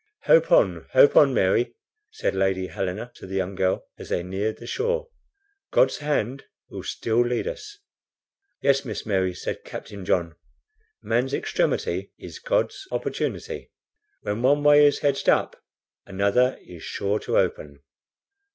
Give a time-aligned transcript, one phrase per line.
[0.23, 0.87] "Hope on!
[0.93, 1.75] Hope on, Mary!"
[2.09, 5.09] said Lady Helena to the young girl, as they neared the shore;
[5.71, 7.77] "God's hand will still lead us."
[8.63, 10.33] "Yes, Miss Mary," said Captain John.
[11.03, 13.71] "Man's extremity is God's opportunity.
[14.23, 15.61] When one way is hedged up
[16.07, 17.83] another is sure to open."